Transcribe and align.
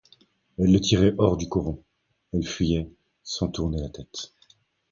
Elle 0.57 0.73
le 0.73 0.81
tirait 0.81 1.13
hors 1.19 1.37
du 1.37 1.47
coron, 1.47 1.83
elle 2.33 2.41
fuyait, 2.43 2.89
sans 3.21 3.49
tourner 3.49 3.79
la 3.79 3.89
tête. 3.89 4.33